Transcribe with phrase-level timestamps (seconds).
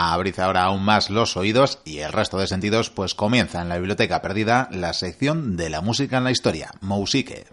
[0.00, 3.76] Abrid ahora aún más los oídos y el resto de sentidos, pues comienza en la
[3.76, 7.46] biblioteca perdida la sección de la música en la historia, Musique.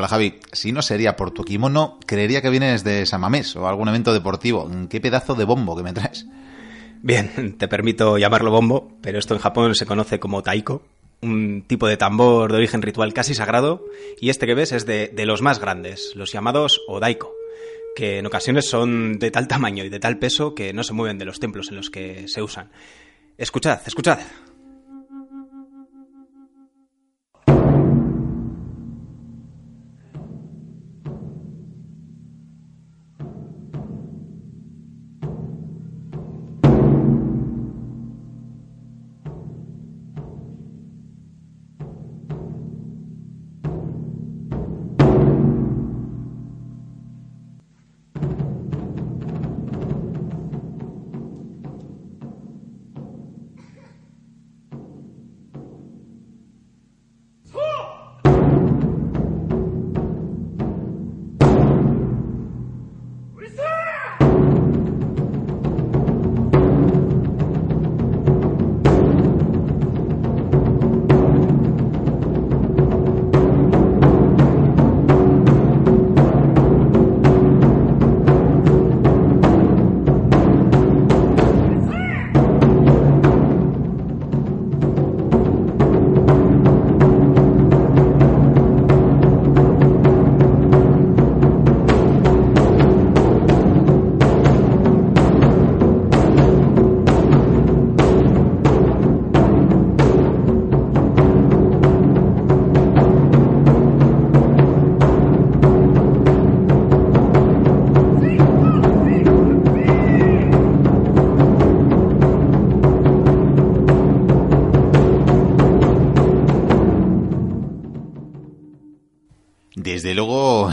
[0.00, 3.86] Hola Javi, si no sería por tu kimono, creería que vienes de Samamés o algún
[3.86, 4.66] evento deportivo.
[4.88, 6.24] ¿Qué pedazo de bombo que me traes?
[7.02, 10.82] Bien, te permito llamarlo bombo, pero esto en Japón se conoce como taiko,
[11.20, 13.84] un tipo de tambor de origen ritual casi sagrado,
[14.18, 17.34] y este que ves es de, de los más grandes, los llamados odaiko,
[17.94, 21.18] que en ocasiones son de tal tamaño y de tal peso que no se mueven
[21.18, 22.70] de los templos en los que se usan.
[23.36, 24.18] Escuchad, escuchad.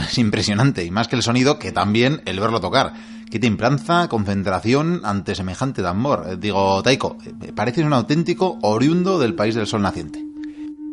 [0.00, 2.92] Es impresionante, y más que el sonido, que también el verlo tocar.
[3.30, 6.26] Qué templanza, concentración ante semejante tambor.
[6.28, 10.24] Eh, Digo, Taiko, eh, pareces un auténtico oriundo del país del sol naciente.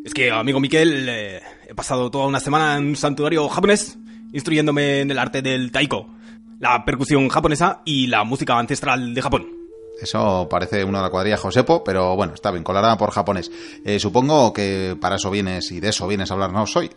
[0.04, 3.98] Es que, amigo Miquel, eh, he pasado toda una semana en un santuario japonés
[4.34, 6.08] instruyéndome en el arte del taiko,
[6.60, 9.48] la percusión japonesa y la música ancestral de Japón.
[10.02, 13.50] Eso parece una de la cuadrilla Josepo, pero bueno, está bien, colará por japonés.
[13.86, 16.92] Eh, supongo que para eso vienes y de eso vienes a hablarnos hoy.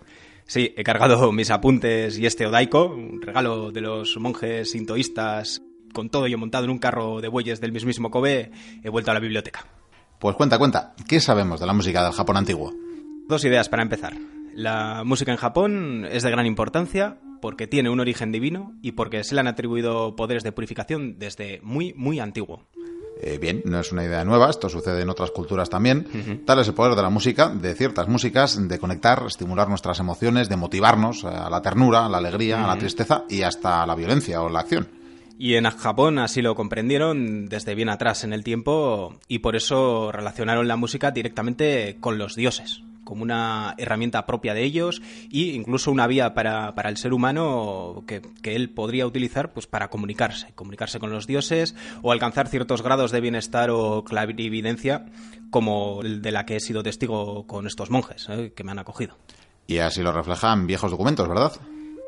[0.48, 6.08] Sí, he cargado mis apuntes y este odaiko, un regalo de los monjes sintoístas, con
[6.08, 8.50] todo ello montado en un carro de bueyes del mismísimo Kobe,
[8.82, 9.66] he vuelto a la biblioteca.
[10.18, 12.72] Pues cuenta, cuenta, ¿qué sabemos de la música del Japón antiguo?
[13.28, 14.14] Dos ideas para empezar.
[14.54, 19.24] La música en Japón es de gran importancia porque tiene un origen divino y porque
[19.24, 22.66] se le han atribuido poderes de purificación desde muy, muy antiguo.
[23.20, 26.42] Eh, bien, no es una idea nueva, esto sucede en otras culturas también.
[26.44, 30.48] Tal es el poder de la música, de ciertas músicas, de conectar, estimular nuestras emociones,
[30.48, 33.94] de motivarnos a la ternura, a la alegría, a la tristeza y hasta a la
[33.94, 34.88] violencia o la acción.
[35.38, 40.10] Y en Japón así lo comprendieron desde bien atrás en el tiempo y por eso
[40.10, 45.00] relacionaron la música directamente con los dioses como una herramienta propia de ellos
[45.32, 49.66] e incluso una vía para, para el ser humano que, que, él podría utilizar pues,
[49.66, 55.06] para comunicarse, comunicarse con los dioses o alcanzar ciertos grados de bienestar o clarividencia
[55.50, 58.52] como el de la que he sido testigo con estos monjes ¿eh?
[58.54, 59.16] que me han acogido.
[59.66, 61.52] Y así lo reflejan viejos documentos, ¿verdad?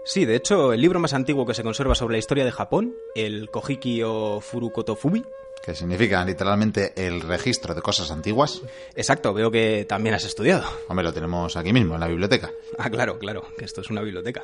[0.05, 2.93] Sí, de hecho, el libro más antiguo que se conserva sobre la historia de Japón,
[3.15, 5.25] el Kojiki o Furukotofubi,
[5.65, 8.63] que significa literalmente el registro de cosas antiguas.
[8.95, 10.65] Exacto, veo que también has estudiado.
[10.89, 12.51] Hombre, lo tenemos aquí mismo, en la biblioteca.
[12.79, 14.43] Ah, claro, claro, que esto es una biblioteca.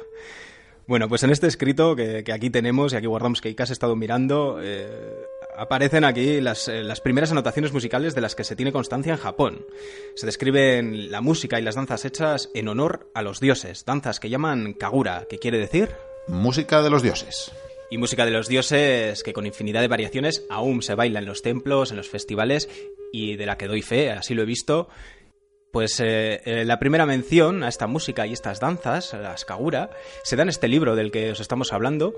[0.87, 3.97] Bueno, pues en este escrito que, que aquí tenemos y aquí guardamos que has estado
[3.97, 4.87] mirando, eh,
[5.57, 9.19] aparecen aquí las, eh, las, primeras anotaciones musicales de las que se tiene constancia en
[9.19, 9.67] Japón.
[10.15, 14.31] Se describen la música y las danzas hechas en honor a los dioses, danzas que
[14.31, 15.91] llaman kagura, que quiere decir...
[16.29, 17.53] Música de los dioses
[17.91, 21.43] y música de los dioses que con infinidad de variaciones aún se baila en los
[21.43, 22.69] templos, en los festivales
[23.12, 24.88] y de la que doy fe, así lo he visto.
[25.73, 29.91] Pues eh, eh, la primera mención a esta música y estas danzas, las kagura,
[30.23, 32.15] se da en este libro del que os estamos hablando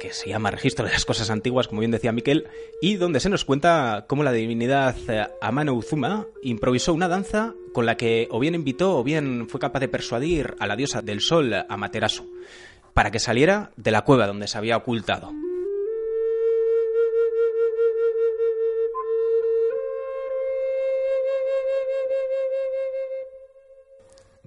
[0.00, 2.48] que se llama Registro de las Cosas Antiguas, como bien decía Miquel,
[2.80, 7.86] y donde se nos cuenta cómo la divinidad eh, Amano Uzuma improvisó una danza con
[7.86, 11.20] la que o bien invitó o bien fue capaz de persuadir a la diosa del
[11.20, 12.28] sol, Amaterasu,
[12.94, 15.32] para que saliera de la cueva donde se había ocultado.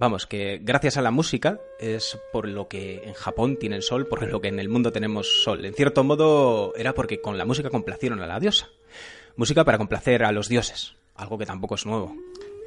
[0.00, 4.22] Vamos, que gracias a la música es por lo que en Japón tienen sol, por
[4.28, 5.64] lo que en el mundo tenemos sol.
[5.64, 8.68] En cierto modo era porque con la música complacieron a la diosa.
[9.34, 12.14] Música para complacer a los dioses, algo que tampoco es nuevo.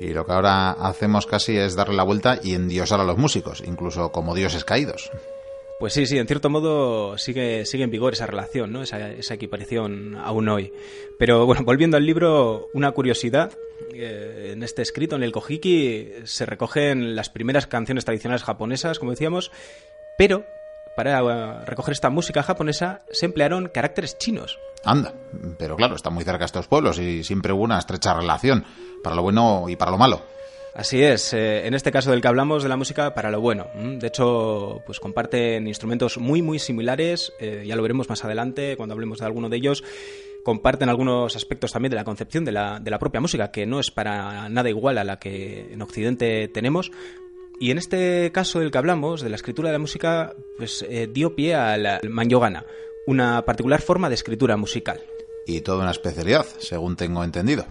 [0.02, 3.64] Y lo que ahora hacemos casi es darle la vuelta y endiosar a los músicos,
[3.66, 5.10] incluso como dioses caídos.
[5.82, 8.84] Pues sí, sí, en cierto modo sigue, sigue en vigor esa relación, ¿no?
[8.84, 10.72] Esa, esa equiparación aún hoy.
[11.18, 13.52] Pero bueno, volviendo al libro, una curiosidad
[13.92, 19.10] eh, en este escrito, en el Kojiki, se recogen las primeras canciones tradicionales japonesas, como
[19.10, 19.52] decíamos,
[20.20, 20.46] pero
[20.96, 24.60] para eh, recoger esta música japonesa se emplearon caracteres chinos.
[24.86, 25.16] Anda,
[25.58, 28.66] pero claro, están muy cerca estos pueblos y siempre hubo una estrecha relación,
[29.04, 30.22] para lo bueno y para lo malo.
[30.74, 33.68] Así es, eh, en este caso del que hablamos de la música para lo bueno.
[33.76, 39.20] De hecho, pues comparten instrumentos muy muy similares, ya lo veremos más adelante cuando hablemos
[39.20, 39.84] de alguno de ellos
[40.44, 43.80] comparten algunos aspectos también de la concepción de la, de la propia música, que no
[43.80, 46.92] es para nada igual a la que en Occidente tenemos,
[47.62, 51.08] y en este caso del que hablamos, de la escritura de la música, pues eh,
[51.12, 52.66] dio pie al manyogana,
[53.06, 55.00] una particular forma de escritura musical.
[55.46, 57.68] Y toda una especialidad, según tengo entendido.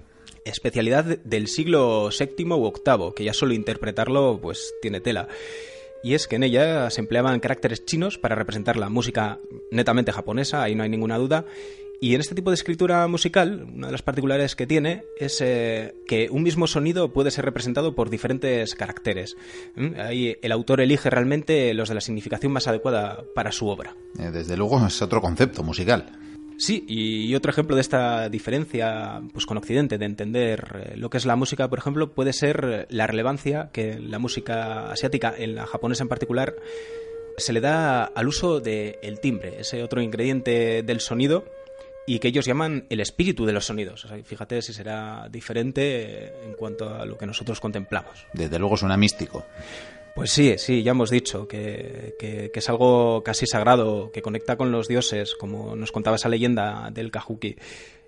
[0.51, 5.29] Especialidad del siglo VII u VIII, que ya solo interpretarlo pues tiene tela.
[6.03, 9.39] Y es que en ella se empleaban caracteres chinos para representar la música
[9.71, 11.45] netamente japonesa, ahí no hay ninguna duda,
[12.03, 15.95] y en este tipo de escritura musical, una de las particularidades que tiene es eh,
[16.07, 19.37] que un mismo sonido puede ser representado por diferentes caracteres.
[19.99, 23.97] Ahí el autor elige realmente los de la significación más adecuada para su obra.
[24.19, 26.07] Eh, desde luego es otro concepto musical.
[26.61, 31.17] Sí, y otro ejemplo de esta diferencia pues, con Occidente, de entender eh, lo que
[31.17, 35.67] es la música, por ejemplo, puede ser la relevancia que la música asiática, en la
[35.67, 36.55] japonesa en particular,
[37.39, 41.47] se le da al uso del timbre, ese otro ingrediente del sonido
[42.07, 44.07] y que ellos llaman el espíritu de los sonidos.
[44.25, 48.27] fíjate si será diferente en cuanto a lo que nosotros contemplamos.
[48.35, 49.47] Desde luego suena místico.
[50.21, 52.15] Pues sí, sí, ya hemos dicho que,
[52.55, 57.11] es algo casi sagrado, que conecta con los dioses, como nos contaba esa leyenda del
[57.11, 57.57] Kajuki.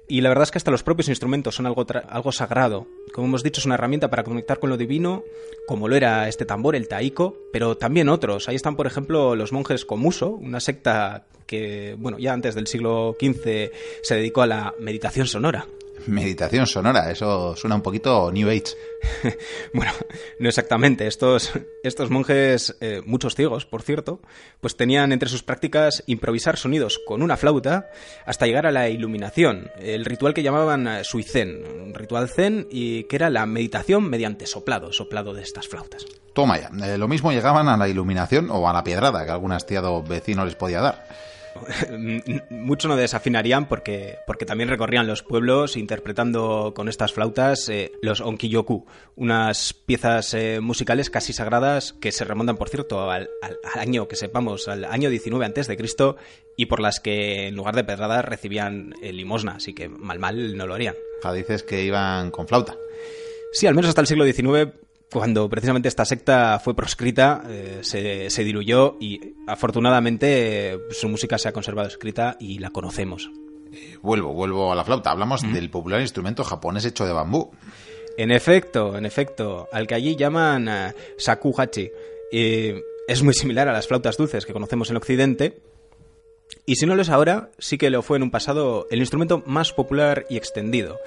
[0.08, 2.86] Y la verdad es que hasta los propios instrumentos son algo, algo sagrado.
[3.14, 5.24] Como hemos dicho, es una herramienta para conectar con lo divino,
[5.66, 8.46] como lo era este tambor, el taiko, pero también otros.
[8.46, 13.16] Ahí están, por ejemplo, los monjes Komuso, una secta que, bueno, ya antes del siglo
[13.18, 13.70] XV
[14.02, 15.66] se dedicó a la meditación sonora.
[16.06, 18.74] Meditación sonora, eso suena un poquito New Age.
[19.74, 19.92] bueno,
[20.38, 21.06] no exactamente.
[21.06, 21.52] Estos,
[21.82, 24.20] estos monjes, eh, muchos ciegos, por cierto,
[24.60, 27.90] pues tenían entre sus prácticas improvisar sonidos con una flauta
[28.26, 33.04] hasta llegar a la iluminación, el ritual que llamaban eh, suizen, un ritual zen y
[33.04, 36.04] que era la meditación mediante soplado, soplado de estas flautas.
[36.32, 39.52] Toma ya, eh, lo mismo llegaban a la iluminación o a la piedrada que algún
[39.52, 41.06] hastiado vecino les podía dar.
[42.50, 48.20] Mucho no desafinarían porque, porque también recorrían los pueblos interpretando con estas flautas eh, los
[48.20, 53.28] onkiyoku, unas piezas eh, musicales casi sagradas que se remontan, por cierto, al,
[53.74, 56.16] año que sepamos, al año 19 antes de Cristo
[56.56, 60.56] y por las que en lugar de pedradas recibían eh, limosna, así que mal mal
[60.56, 60.94] no lo harían.
[61.22, 62.76] Ah, dices que iban con flauta.
[63.52, 64.72] Sí, al menos hasta el siglo XIX
[65.12, 71.52] cuando precisamente esta secta fue proscrita, eh, se, diluyó y afortunadamente su música se ha
[71.52, 73.30] conservado escrita y la conocemos.
[73.72, 75.10] Eh, vuelvo, vuelvo a la flauta.
[75.10, 77.50] Hablamos del popular instrumento japonés hecho de bambú.
[78.16, 81.90] En efecto, en efecto, al que allí llaman uh, shakuhachi.
[82.30, 85.60] es muy similar a las flautas dulces que conocemos en Occidente,
[86.64, 89.42] y si no lo es ahora, sí que lo fue en un pasado el instrumento
[89.46, 90.98] más popular y extendido.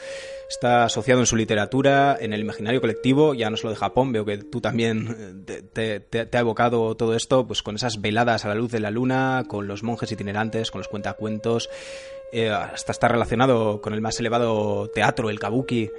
[0.50, 4.26] Está asociado en su literatura, en el imaginario colectivo, ya no solo de Japón, veo
[4.26, 8.56] que tú también eh, te, ha evocado todo esto, pues con esas veladas a la
[8.56, 11.70] luz de la luna, con los monjes itinerantes, con los cuentacuentos,
[12.34, 15.90] eh, hasta está relacionado con el más elevado teatro, el kabuki.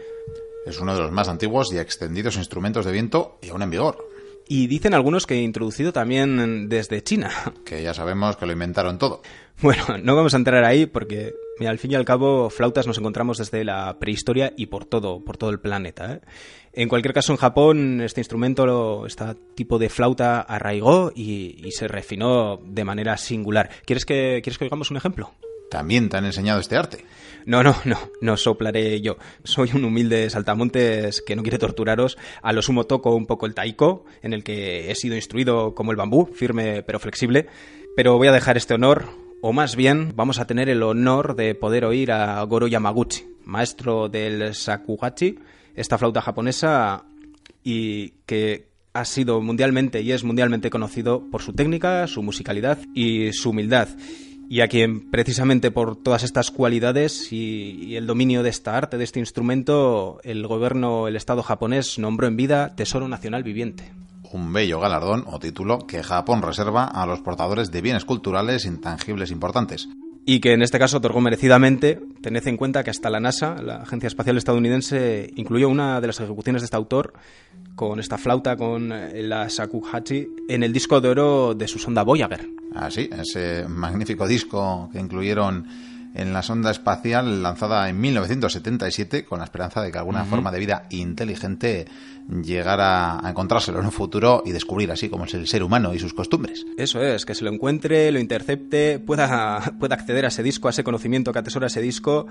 [0.67, 4.07] Es uno de los más antiguos y extendidos instrumentos de viento y aún en vigor.
[4.49, 7.31] Y dicen algunos que introducido también desde China.
[7.65, 9.23] Que ya sabemos que lo inventaron todo.
[9.63, 11.35] Bueno, no vamos a entrar ahí porque,
[11.67, 15.39] al fin y al cabo, flautas nos encontramos desde la prehistoria y por todo, por
[15.39, 16.13] todo el planeta.
[16.13, 16.21] ¿eh?
[16.75, 22.61] En cualquier caso, en Japón, este instrumento, este tipo de flauta arraigó y, se refinó
[22.63, 23.71] de manera singular.
[23.87, 25.33] ¿Quieres que, ¿Quieres que oigamos un ejemplo?
[25.71, 27.05] ¿También te han enseñado este arte?
[27.47, 29.17] No, no, no, no soplaré yo.
[29.43, 32.19] Soy un humilde saltamontes que no quiere torturaros.
[32.43, 35.93] A lo sumo toco un poco el taiko, en el que he sido instruido como
[35.93, 37.47] el bambú, firme pero flexible.
[37.97, 41.55] Pero voy a dejar este honor o más bien vamos a tener el honor de
[41.55, 45.39] poder oír a Goro Yamaguchi, maestro del shakuhachi,
[45.75, 47.05] esta flauta japonesa
[47.63, 53.33] y que ha sido mundialmente y es mundialmente conocido por su técnica, su musicalidad y
[53.33, 53.89] su humildad.
[54.49, 59.05] Y a quien precisamente por todas estas cualidades y, el dominio de esta arte, de
[59.05, 63.93] este instrumento, el gobierno, el Estado japonés nombró en vida Tesoro Nacional Viviente
[64.33, 69.31] un bello galardón o título que Japón reserva a los portadores de bienes culturales intangibles
[69.31, 69.89] importantes.
[70.29, 73.77] Y que en este caso otorgó merecidamente, tened en cuenta que hasta la NASA, la
[73.77, 77.13] Agencia Espacial Estadounidense, incluyó una de las ejecuciones de este autor
[77.77, 82.49] con esta flauta, con la Sakuhachi, en el disco de oro de su sonda Voyager.
[82.75, 85.69] Ah, sí, ese magnífico disco que incluyeron
[86.17, 90.59] en la sonda espacial lanzada en 1977 con la esperanza de que alguna forma de
[90.59, 91.87] vida inteligente
[92.43, 95.99] llegara a encontrárselo en un futuro y descubrir así cómo es el ser humano y
[95.99, 96.65] sus costumbres.
[96.79, 100.71] Eso es, que se lo encuentre, lo intercepte, pueda, pueda acceder a ese disco, a
[100.71, 102.27] ese conocimiento que atesora ese disco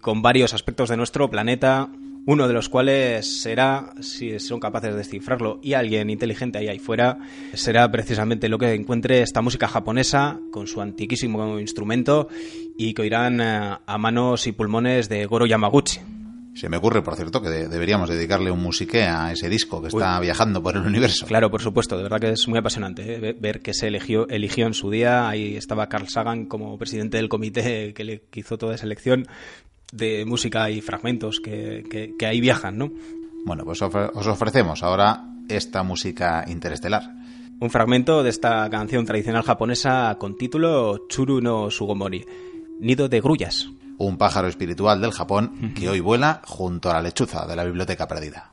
[0.00, 1.88] con varios aspectos de nuestro planeta,
[2.28, 6.78] uno de los cuales será, si son capaces de descifrarlo y alguien inteligente ahí, ahí
[6.78, 7.16] fuera,
[7.54, 12.28] será precisamente lo que encuentre esta música japonesa con su antiquísimo instrumento
[12.76, 16.00] y que oirán eh, a manos y pulmones de Goro Yamaguchi.
[16.52, 20.20] Se me ocurre, por cierto, que deberíamos dedicarle un musique a ese disco que está
[20.20, 21.24] viajando por el universo.
[21.24, 23.36] Claro, por supuesto, de verdad que es muy apasionante ¿eh?
[23.40, 25.30] ver que se eligió, eligió en su día.
[25.30, 29.28] Ahí estaba Carl Sagan como presidente del comité que le hizo toda esa elección
[29.92, 32.92] de música y fragmentos que, ahí viajan, ¿no?
[33.44, 37.10] Bueno, pues os ofrecemos ahora esta música interestelar.
[37.60, 42.24] Un fragmento de esta canción tradicional japonesa con título Churu no Sugomori,
[42.80, 43.68] Nido de Grullas.
[43.98, 48.06] Un pájaro espiritual del Japón que hoy vuela junto a la lechuza de la biblioteca
[48.06, 48.52] perdida.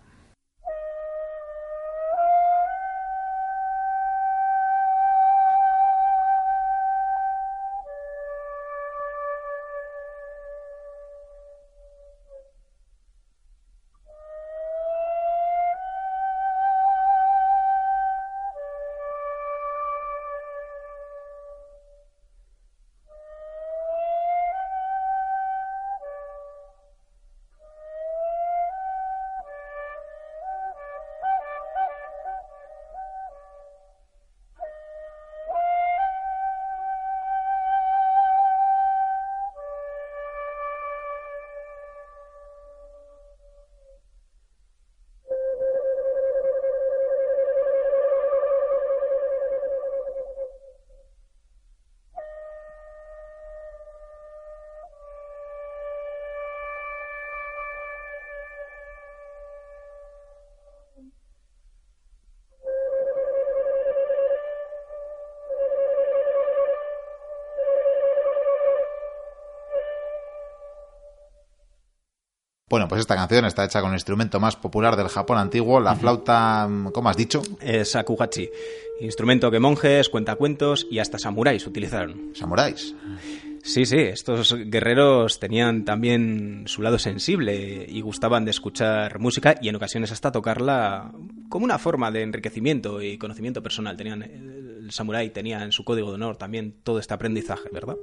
[72.75, 75.95] Bueno, pues esta canción está hecha con el instrumento más popular del Japón antiguo, la
[75.95, 77.41] flauta, ¿cómo has dicho?
[77.61, 78.49] Es Sakuhachi,
[78.99, 82.31] instrumento que monjes, cuentacuentos y hasta samuráis utilizaron.
[82.33, 82.93] ¿Samuráis?
[83.63, 89.69] Sí, sí, estos guerreros tenían también su lado sensible y gustaban de escuchar música y
[89.69, 91.13] en ocasiones hasta tocarla
[91.47, 93.95] como una forma de enriquecimiento y conocimiento personal.
[93.95, 97.95] Tenían, el samurái tenía en su código de honor también todo este aprendizaje, ¿verdad?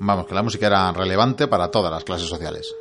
[0.00, 2.74] Vamos, que la música era relevante para todas las clases sociales.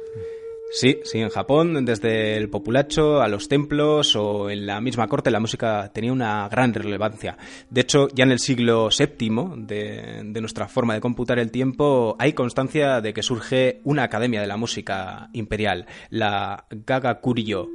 [0.69, 5.31] Sí, sí, en Japón, desde el populacho a los templos o en la misma corte,
[5.31, 7.37] la música tenía una gran relevancia.
[7.69, 12.33] De hecho, ya en el siglo VII de, nuestra forma de computar el tiempo, hay
[12.33, 17.69] constancia de que surge una academia de la música imperial, la Gagakuryo.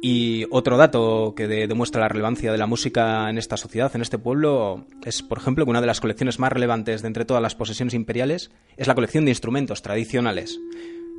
[0.00, 4.18] Y otro dato que demuestra la relevancia de la música en esta sociedad, en este
[4.18, 7.56] pueblo, es, por ejemplo, que una de las colecciones más relevantes de entre todas las
[7.56, 10.60] posesiones imperiales es la colección de instrumentos tradicionales.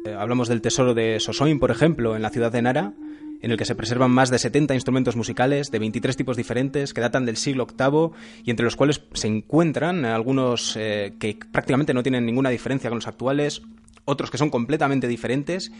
[0.08, 2.94] Eh, hablamos del tesoro de Sosoin, por ejemplo, en la ciudad de Nara,
[3.42, 7.02] en el que se preservan más de 70 instrumentos musicales de 23 tipos diferentes que
[7.02, 8.12] datan del siglo VIII
[8.46, 12.98] y entre los cuales se encuentran algunos eh, que prácticamente no tienen ninguna diferencia con
[12.98, 13.64] los actuales,
[14.06, 15.74] otros que son completamente diferentes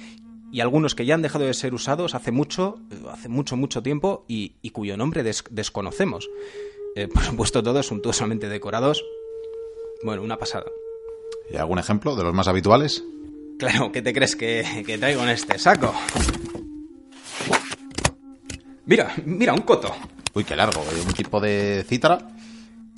[0.52, 3.82] y algunos que ya han dejado de ser usados hace mucho, eh, hace mucho, mucho
[3.82, 6.30] tiempo y, cuyo nombre desconocemos.
[7.14, 9.06] por supuesto, todos suntuosamente decorados.
[10.04, 10.66] Bueno, una pasada.
[11.50, 13.04] ¿Y algún ejemplo de los más habituales?
[13.58, 15.94] Claro, ¿qué te crees que, traigo en este saco?
[18.86, 19.94] Mira, mira, un coto.
[20.34, 20.82] Uy, qué largo.
[20.82, 22.20] ¿Un tipo de cítara?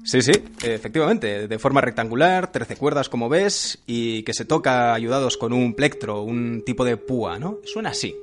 [0.03, 0.31] Sí, sí,
[0.63, 5.73] efectivamente, de forma rectangular, 13 cuerdas como ves, y que se toca ayudados con un
[5.73, 7.59] plectro, un tipo de púa, ¿no?
[7.65, 8.15] Suena así.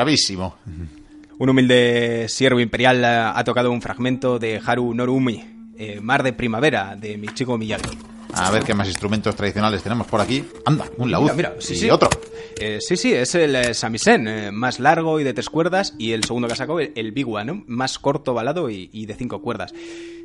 [0.00, 0.56] Bravísimo.
[1.38, 5.44] Un humilde siervo imperial ha tocado un fragmento de Haru Norumi,
[5.76, 7.98] eh, Mar de Primavera, de Michiko Miyagi.
[8.32, 10.44] A ver qué más instrumentos tradicionales tenemos por aquí.
[10.64, 11.32] Anda, un laúd.
[11.32, 11.90] Mira, sí, y sí.
[11.90, 12.08] otro.
[12.58, 16.12] Eh, sí, sí, es el eh, samisen, eh, más largo y de tres cuerdas, y
[16.12, 17.64] el segundo que ha sacado, el, el biwa, ¿no?
[17.66, 19.74] Más corto, balado y, y de cinco cuerdas.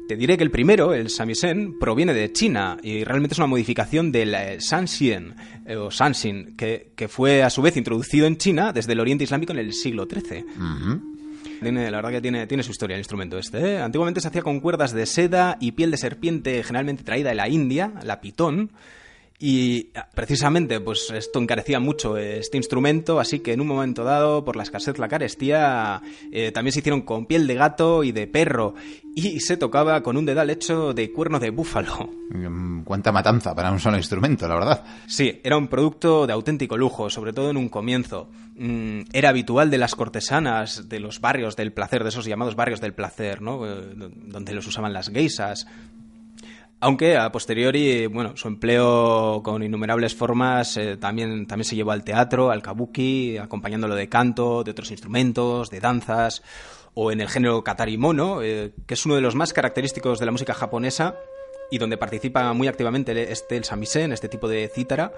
[0.08, 4.12] Te diré que el primero, el samisen, proviene de China y realmente es una modificación
[4.12, 8.94] del eh, eh, o sanxin, que, que fue a su vez introducido en China desde
[8.94, 10.46] el Oriente Islámico en el siglo XIII.
[11.60, 13.58] Tiene, la verdad que tiene, tiene su historia el instrumento este.
[13.58, 13.80] ¿eh?
[13.80, 17.50] Antiguamente se hacía con cuerdas de seda y piel de serpiente generalmente traída de la
[17.50, 18.72] India, la pitón.
[19.38, 24.46] Y ah, precisamente, pues esto encarecía mucho este instrumento, así que en un momento dado,
[24.46, 26.02] por la escasez, la carestía,
[26.32, 28.76] eh, también se hicieron con piel de gato y de perro,
[29.14, 32.10] y se tocaba con un dedal hecho de cuerno de búfalo.
[32.30, 34.84] Mm, Cuánta matanza para un solo instrumento, la verdad.
[35.08, 38.30] Sí, era un producto de auténtico lujo, sobre todo en un comienzo.
[38.58, 42.80] Mm, era habitual de las cortesanas de los barrios del placer, de esos llamados barrios
[42.80, 43.66] del placer, ¿no?
[43.68, 45.68] Eh, donde los usaban las geisas.
[46.86, 52.04] Aunque a posteriori, bueno, su empleo con innumerables formas eh, también, también se llevó al
[52.04, 56.44] teatro, al kabuki, acompañándolo de canto, de otros instrumentos, de danzas,
[56.94, 60.28] o en el género katari mono, eh, que es uno de los más característicos de
[60.28, 61.16] la música japonesa
[61.72, 65.12] y donde participa muy activamente este el samisen, este tipo de cítara,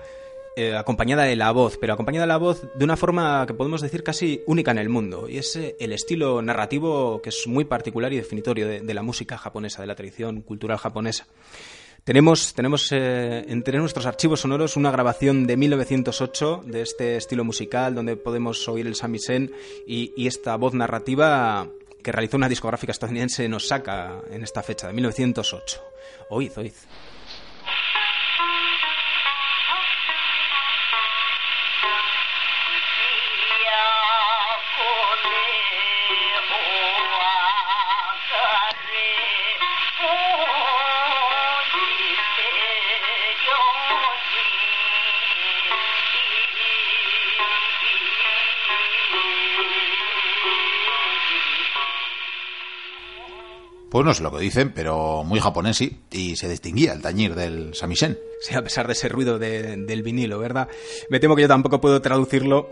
[0.57, 3.79] eh, acompañada de la voz, pero acompañada de la voz de una forma que podemos
[3.81, 7.65] decir casi única en el mundo, y es eh, el estilo narrativo que es muy
[7.65, 11.27] particular y definitorio de, de la música japonesa, de la tradición cultural japonesa.
[12.03, 17.93] Tenemos, tenemos eh, entre nuestros archivos sonoros una grabación de 1908 de este estilo musical
[17.93, 19.51] donde podemos oír el samisen
[19.85, 21.69] y, y esta voz narrativa
[22.01, 25.81] que realizó una discográfica estadounidense nos saca en esta fecha de 1908.
[26.29, 26.73] Oíd, oíd.
[53.97, 56.01] Pues no sé lo que dicen, pero muy japonés sí.
[56.11, 58.15] Y se distinguía el tañir del samisen.
[58.41, 60.67] Sí, a pesar de ese ruido de- del vinilo, ¿verdad?
[61.09, 62.69] Me temo que yo tampoco puedo traducirlo,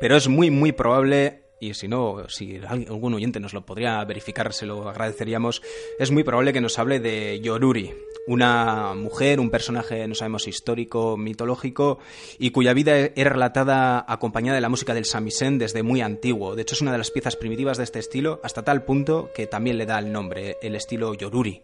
[0.00, 4.04] pero es muy, muy probable, y si no, si al- algún oyente nos lo podría
[4.04, 5.62] verificar, se lo agradeceríamos,
[5.98, 7.94] es muy probable que nos hable de Yoruri,
[8.26, 11.98] una mujer, un personaje, no sabemos, histórico, mitológico,
[12.38, 16.54] y cuya vida era relatada acompañada de la música del samisen desde muy antiguo.
[16.56, 19.46] De hecho, es una de las piezas primitivas de este estilo, hasta tal punto que
[19.46, 21.62] también le da el nombre, el estilo Yoruri.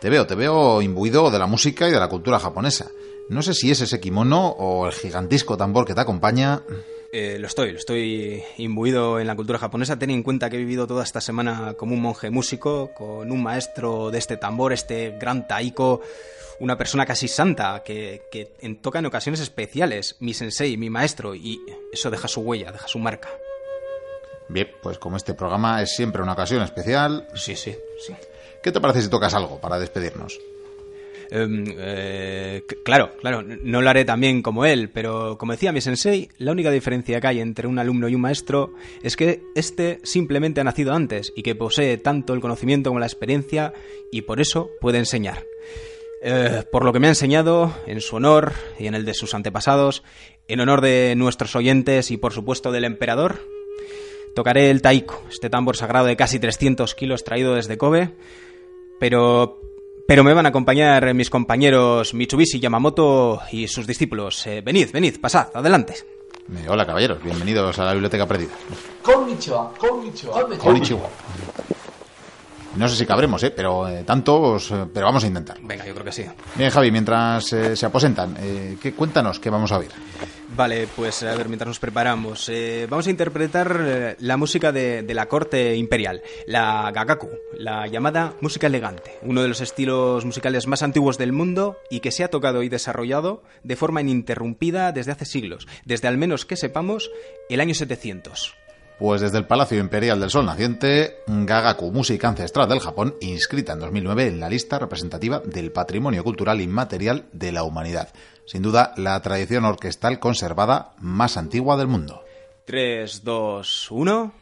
[0.00, 2.90] Te veo, te veo imbuido de la música y de la cultura japonesa.
[3.28, 6.60] No sé si es ese kimono o el gigantesco tambor que te acompaña.
[7.14, 9.98] Eh, lo estoy, lo estoy imbuido en la cultura japonesa.
[9.98, 13.42] Ten en cuenta que he vivido toda esta semana como un monje músico, con un
[13.42, 16.00] maestro de este tambor, este gran taiko,
[16.60, 18.46] una persona casi santa que, que
[18.80, 21.60] toca en ocasiones especiales, mi sensei, mi maestro, y
[21.92, 23.28] eso deja su huella, deja su marca.
[24.48, 28.14] Bien, pues como este programa es siempre una ocasión especial, Sí, sí, sí.
[28.62, 30.40] ¿qué te parece si tocas algo para despedirnos?
[31.34, 36.28] Em, eh, claro, claro, no lo haré también como él, pero como decía mi sensei,
[36.36, 40.60] la única diferencia que hay entre un alumno y un maestro es que este simplemente
[40.60, 43.72] ha nacido antes y que posee tanto el conocimiento como la experiencia
[44.10, 45.46] y por eso puede enseñar.
[46.22, 49.32] Eh, por lo que me ha enseñado, en su honor y en el de sus
[49.32, 50.02] antepasados,
[50.48, 53.40] en honor de nuestros oyentes y por supuesto del emperador,
[54.34, 58.10] tocaré el taiko, este tambor sagrado de casi 300 kilos traído desde Kobe,
[59.00, 59.62] pero
[60.06, 64.46] pero me van a acompañar mis compañeros Mitsubishi Yamamoto y sus discípulos.
[64.46, 65.94] Eh, venid, venid, pasad, adelante.
[66.54, 68.50] Eh, hola caballeros, bienvenidos a la Biblioteca Perdida.
[69.02, 71.08] Konnichiwa, konnichiwa, Konnichiwa.
[72.76, 73.50] No sé si cabremos, ¿eh?
[73.50, 75.58] pero eh, tantos, eh, pero vamos a intentar.
[75.60, 76.24] Venga, yo creo que sí.
[76.56, 79.90] Bien, Javi, mientras eh, se aposentan, eh, ¿qué, cuéntanos qué vamos a oír.
[80.54, 82.50] Vale, pues a ver, mientras nos preparamos,
[82.86, 88.66] vamos a interpretar la música de, de la corte imperial, la gagaku, la llamada música
[88.66, 92.62] elegante, uno de los estilos musicales más antiguos del mundo y que se ha tocado
[92.62, 97.10] y desarrollado de forma ininterrumpida desde hace siglos, desde al menos que sepamos
[97.48, 98.54] el año 700.
[99.02, 103.80] Pues desde el Palacio Imperial del Sol Naciente, Gagaku, música ancestral del Japón, inscrita en
[103.80, 108.10] 2009 en la lista representativa del Patrimonio Cultural Inmaterial de la Humanidad.
[108.46, 112.22] Sin duda, la tradición orquestal conservada más antigua del mundo.
[112.64, 114.41] 3, 2, 1.